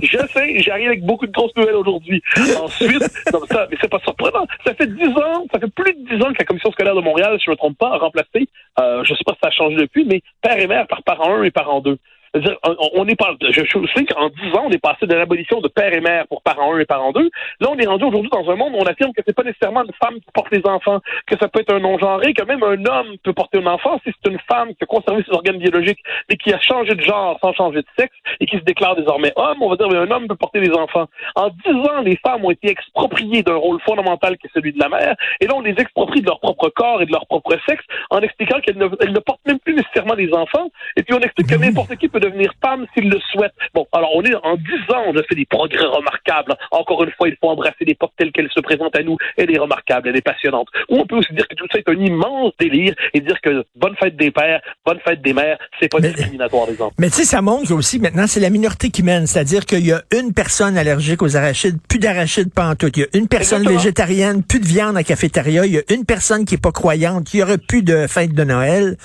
je 0.02 0.18
sais, 0.32 0.61
j'arrive 0.61 0.88
avec 0.88 1.04
beaucoup 1.04 1.26
de 1.26 1.32
grosses 1.32 1.54
nouvelles 1.56 1.76
aujourd'hui. 1.76 2.20
Ensuite, 2.61 3.08
non, 3.32 3.40
ça, 3.49 3.68
mais 3.70 3.76
c'est 3.80 3.88
pas 3.88 4.00
surprenant. 4.00 4.46
Ça 4.66 4.75
fait 4.75 4.92
dix 4.92 5.08
ans, 5.11 5.46
ça 5.52 5.61
fait 5.61 5.73
plus 5.73 5.92
de 5.92 6.08
dix 6.08 6.23
ans 6.25 6.32
que 6.32 6.38
la 6.40 6.44
commission 6.44 6.73
scolaire 6.73 6.96
de 6.96 7.00
Montréal, 7.00 7.37
si 7.38 7.44
je 7.44 7.50
ne 7.50 7.54
me 7.54 7.56
trompe 7.56 7.78
pas, 7.78 7.94
a 7.94 7.99
remplacé, 7.99 8.49
euh, 8.80 9.04
je 9.04 9.14
sais 9.14 9.25
pas 9.25 9.34
si 9.34 9.38
ça 9.40 9.49
a 9.49 9.50
changé 9.52 9.76
depuis, 9.76 10.04
mais 10.04 10.23
père 10.42 10.58
et 10.58 10.66
mère 10.66 10.88
par 10.88 11.04
parent 11.04 11.37
1 11.37 11.44
et 11.44 11.50
parent 11.52 11.80
2. 11.80 11.96
On, 12.34 12.88
on 12.94 13.06
est 13.06 13.14
pas, 13.14 13.34
je, 13.40 13.62
je 13.64 13.78
sais 13.94 14.04
qu'en 14.06 14.28
10 14.28 14.56
ans, 14.56 14.64
on 14.66 14.70
est 14.70 14.82
passé 14.82 15.06
de 15.06 15.14
l'abolition 15.14 15.60
de 15.60 15.68
père 15.68 15.92
et 15.92 16.00
mère 16.00 16.26
pour 16.26 16.42
parent 16.42 16.74
1 16.74 16.80
et 16.80 16.84
parent 16.84 17.12
2. 17.12 17.30
Là, 17.60 17.68
on 17.70 17.76
est 17.76 17.86
rendu 17.86 18.04
aujourd'hui 18.04 18.30
dans 18.30 18.50
un 18.50 18.56
monde 18.56 18.74
où 18.74 18.78
on 18.78 18.86
affirme 18.86 19.12
que 19.12 19.22
c'est 19.24 19.34
pas 19.34 19.44
nécessairement 19.44 19.84
une 19.84 19.92
femme 20.02 20.14
qui 20.14 20.26
porte 20.32 20.50
les 20.50 20.62
enfants, 20.66 21.00
que 21.26 21.36
ça 21.38 21.48
peut 21.48 21.60
être 21.60 21.72
un 21.72 21.78
non-genré, 21.78 22.34
que 22.34 22.42
même 22.44 22.62
un 22.62 22.84
homme 22.86 23.16
peut 23.22 23.32
porter 23.32 23.58
un 23.58 23.66
enfant 23.66 24.00
si 24.04 24.12
c'est 24.12 24.30
une 24.30 24.40
femme 24.48 24.70
qui 24.70 24.82
a 24.82 24.86
conservé 24.86 25.22
ses 25.26 25.32
organes 25.32 25.58
biologiques, 25.58 26.00
mais 26.28 26.36
qui 26.36 26.52
a 26.52 26.60
changé 26.60 26.94
de 26.94 27.02
genre 27.02 27.38
sans 27.40 27.52
changer 27.52 27.82
de 27.82 27.86
sexe 27.96 28.16
et 28.40 28.46
qui 28.46 28.56
se 28.56 28.64
déclare 28.64 28.96
désormais 28.96 29.32
homme. 29.36 29.62
On 29.62 29.68
va 29.68 29.76
dire, 29.76 29.88
mais 29.88 29.98
un 29.98 30.10
homme 30.10 30.26
peut 30.26 30.36
porter 30.36 30.60
les 30.60 30.72
enfants. 30.72 31.06
En 31.36 31.48
10 31.48 31.54
ans, 31.88 32.02
les 32.02 32.16
femmes 32.16 32.44
ont 32.44 32.50
été 32.50 32.70
expropriées 32.70 33.42
d'un 33.42 33.56
rôle 33.56 33.80
fondamental 33.82 34.36
qui 34.38 34.48
est 34.48 34.50
celui 34.54 34.72
de 34.72 34.80
la 34.80 34.88
mère. 34.88 35.14
Et 35.40 35.46
là, 35.46 35.54
on 35.54 35.60
les 35.60 35.74
exproprie 35.78 36.20
de 36.20 36.26
leur 36.26 36.40
propre 36.40 36.68
corps 36.70 37.00
et 37.00 37.06
de 37.06 37.12
leur 37.12 37.26
propre 37.26 37.56
sexe 37.68 37.84
en 38.10 38.18
expliquant 38.20 38.60
qu'elles 38.60 38.78
ne, 38.78 38.86
ne 38.86 39.18
portent 39.20 39.46
même 39.46 39.60
plus 39.60 39.74
nécessairement 39.74 40.14
les 40.14 40.32
enfants. 40.32 40.68
Et 40.96 41.02
puis, 41.02 41.14
on 41.14 41.20
explique 41.20 41.48
que 41.48 41.56
n'importe 41.56 41.94
qui 41.96 42.08
peut 42.08 42.23
devenir 42.24 42.52
femme 42.64 42.86
s'il 42.94 43.08
le 43.10 43.18
souhaite. 43.32 43.52
Bon, 43.74 43.86
alors, 43.92 44.10
on 44.14 44.22
est 44.22 44.34
en 44.34 44.56
10 44.56 44.62
ans, 44.94 45.02
on 45.08 45.16
a 45.16 45.22
fait 45.24 45.34
des 45.34 45.46
progrès 45.46 45.84
remarquables. 45.84 46.54
Encore 46.70 47.04
une 47.04 47.10
fois, 47.12 47.28
il 47.28 47.36
faut 47.40 47.48
embrasser 47.50 47.84
l'époque 47.86 48.12
telle 48.18 48.32
qu'elle 48.32 48.48
se 48.50 48.60
présente 48.60 48.96
à 48.96 49.02
nous. 49.02 49.16
Elle 49.36 49.54
est 49.54 49.58
remarquable, 49.58 50.08
elle 50.08 50.16
est 50.16 50.22
passionnante. 50.22 50.68
Ou 50.88 50.98
on 50.98 51.06
peut 51.06 51.16
aussi 51.16 51.32
dire 51.34 51.46
que 51.48 51.54
tout 51.54 51.66
ça 51.70 51.78
est 51.78 51.88
un 51.88 51.94
immense 51.98 52.52
délire 52.60 52.94
et 53.12 53.20
dire 53.20 53.40
que 53.42 53.64
bonne 53.76 53.94
fête 53.96 54.16
des 54.16 54.30
pères, 54.30 54.60
bonne 54.86 54.98
fête 55.06 55.22
des 55.22 55.32
mères, 55.32 55.58
c'est 55.80 55.88
pas 55.90 55.98
Mais- 56.00 56.08
discriminatoire 56.08 56.66
des 56.66 56.74
enfants. 56.80 56.92
Mais 56.98 57.08
tu 57.10 57.16
sais, 57.16 57.24
ça 57.24 57.42
montre 57.42 57.72
aussi 57.72 57.98
maintenant, 57.98 58.26
c'est 58.26 58.40
la 58.40 58.50
minorité 58.50 58.90
qui 58.90 59.02
mène. 59.02 59.26
C'est-à-dire 59.26 59.66
qu'il 59.66 59.84
y 59.86 59.92
a 59.92 60.02
une 60.18 60.32
personne 60.32 60.76
allergique 60.78 61.22
aux 61.22 61.36
arachides, 61.36 61.78
plus 61.88 61.98
d'arachides 61.98 62.52
pantoute. 62.52 62.96
Il 62.96 63.00
y 63.00 63.04
a 63.04 63.06
une 63.14 63.28
personne 63.28 63.58
Exactement. 63.62 63.78
végétarienne, 63.80 64.42
plus 64.42 64.60
de 64.60 64.66
viande 64.66 64.96
à 64.96 65.02
cafétéria. 65.02 65.66
Il 65.66 65.72
y 65.72 65.78
a 65.78 65.82
une 65.92 66.04
personne 66.04 66.44
qui 66.44 66.54
est 66.54 66.62
pas 66.62 66.72
croyante. 66.72 67.32
Il 67.34 67.40
y 67.40 67.42
aurait 67.42 67.58
plus 67.58 67.82
de 67.82 68.06
fête 68.06 68.32
de 68.32 68.44
Noël. 68.44 68.96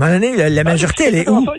À 0.00 0.04
un 0.04 0.08
moment 0.08 0.20
donné, 0.20 0.36
la, 0.36 0.48
la 0.50 0.64
majorité, 0.64 1.04
elle 1.08 1.14
est 1.16 1.28
où? 1.28 1.44
Ça, 1.44 1.52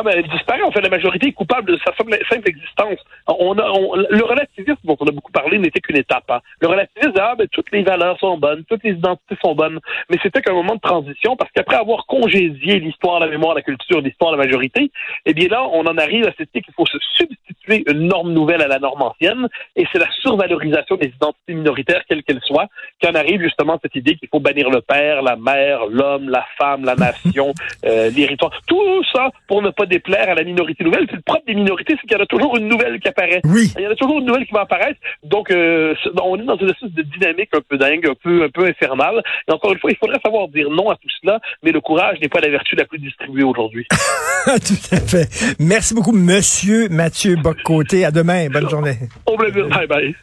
Ah 0.00 0.02
ben, 0.04 0.12
elle 0.14 0.28
disparaît. 0.28 0.62
En 0.62 0.70
fait, 0.70 0.80
la 0.80 0.90
majorité 0.90 1.26
est 1.26 1.32
coupable 1.32 1.72
de 1.72 1.78
sa 1.84 1.92
simple, 1.96 2.48
existence. 2.48 3.00
On 3.26 3.58
a, 3.58 3.66
le 4.10 4.24
relativisme 4.24 4.78
dont 4.84 4.96
on 5.00 5.06
a 5.08 5.10
beaucoup 5.10 5.32
parlé 5.32 5.58
n'était 5.58 5.80
qu'une 5.80 5.96
étape. 5.96 6.30
hein. 6.30 6.40
Le 6.60 6.68
relativisme, 6.68 7.14
ah 7.18 7.34
ben, 7.36 7.48
toutes 7.50 7.72
les 7.72 7.82
valeurs 7.82 8.16
sont 8.20 8.38
bonnes, 8.38 8.62
toutes 8.68 8.84
les 8.84 8.92
identités 8.92 9.36
sont 9.42 9.56
bonnes. 9.56 9.80
Mais 10.08 10.16
c'était 10.22 10.40
qu'un 10.40 10.52
moment 10.52 10.76
de 10.76 10.80
transition 10.80 11.34
parce 11.34 11.50
qu'après 11.50 11.74
avoir 11.74 12.06
congédié 12.06 12.78
l'histoire, 12.78 13.18
la 13.18 13.26
mémoire, 13.26 13.56
la 13.56 13.62
culture, 13.62 14.00
l'histoire, 14.00 14.30
la 14.30 14.36
majorité, 14.36 14.92
eh 15.26 15.34
bien 15.34 15.48
là, 15.48 15.66
on 15.72 15.84
en 15.84 15.98
arrive 15.98 16.28
à 16.28 16.32
cette 16.38 16.50
idée 16.50 16.62
qu'il 16.62 16.74
faut 16.74 16.86
se 16.86 16.98
substituer 17.16 17.82
une 17.90 18.06
norme 18.06 18.32
nouvelle 18.32 18.62
à 18.62 18.68
la 18.68 18.78
norme 18.78 19.02
ancienne. 19.02 19.48
Et 19.74 19.84
c'est 19.92 19.98
la 19.98 20.10
survalorisation 20.22 20.94
des 20.94 21.08
identités 21.08 21.54
minoritaires, 21.54 22.02
quelles 22.08 22.22
qu'elles 22.22 22.42
soient, 22.42 22.68
qui 23.00 23.08
en 23.08 23.16
arrive 23.16 23.42
justement 23.42 23.74
à 23.74 23.78
cette 23.82 23.96
idée 23.96 24.14
qu'il 24.14 24.28
faut 24.28 24.38
bannir 24.38 24.70
le 24.70 24.80
père, 24.80 25.22
la 25.22 25.34
mère, 25.34 25.86
l'homme, 25.86 26.28
la 26.28 26.46
femme, 26.56 26.84
la 26.84 26.94
nation, 26.94 27.52
euh, 27.84 28.10
l'héritoire. 28.10 28.52
Tout 28.68 29.02
ça 29.12 29.30
pour 29.48 29.60
ne 29.60 29.70
pas 29.70 29.87
déplaire 29.88 30.28
à 30.28 30.34
la 30.34 30.44
minorité 30.44 30.84
nouvelle. 30.84 31.06
Puis 31.06 31.16
le 31.16 31.22
propre 31.22 31.44
des 31.46 31.54
minorités, 31.54 31.94
c'est 32.00 32.06
qu'il 32.06 32.16
y 32.16 32.20
en 32.20 32.22
a 32.22 32.26
toujours 32.26 32.56
une 32.56 32.68
nouvelle 32.68 33.00
qui 33.00 33.08
apparaît. 33.08 33.40
Oui. 33.44 33.72
Il 33.76 33.82
y 33.82 33.86
en 33.86 33.90
a 33.90 33.94
toujours 33.94 34.18
une 34.18 34.26
nouvelle 34.26 34.46
qui 34.46 34.52
va 34.52 34.62
apparaître. 34.62 34.98
Donc, 35.24 35.50
euh, 35.50 35.94
on 36.22 36.38
est 36.38 36.44
dans 36.44 36.56
une 36.56 36.70
espèce 36.70 36.92
de 36.92 37.02
dynamique 37.02 37.50
un 37.54 37.60
peu 37.60 37.76
dingue, 37.78 38.06
un 38.06 38.14
peu, 38.14 38.44
un 38.44 38.48
peu 38.48 38.66
infernale. 38.66 39.22
Et 39.48 39.52
encore 39.52 39.72
une 39.72 39.78
fois, 39.78 39.90
il 39.90 39.96
faudrait 39.96 40.20
savoir 40.24 40.48
dire 40.48 40.70
non 40.70 40.90
à 40.90 40.96
tout 40.96 41.08
cela, 41.20 41.40
mais 41.62 41.72
le 41.72 41.80
courage 41.80 42.18
n'est 42.20 42.28
pas 42.28 42.40
la 42.40 42.50
vertu 42.50 42.76
la 42.76 42.84
plus 42.84 42.98
distribuée 42.98 43.44
aujourd'hui. 43.44 43.86
Tout 44.46 44.94
à 44.94 45.00
fait. 45.00 45.56
Merci 45.58 45.94
beaucoup, 45.94 46.12
Monsieur 46.12 46.88
Mathieu 46.88 47.36
Boccoté. 47.36 48.04
À 48.04 48.10
demain. 48.10 48.48
Bonne 48.48 48.68
journée. 48.68 48.96
Au 49.26 49.36
plaisir. 49.36 49.68
Bye 49.68 49.86
bye. 49.86 50.14